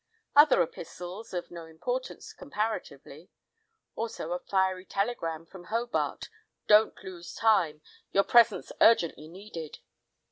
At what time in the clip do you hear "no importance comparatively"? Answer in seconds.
1.51-3.29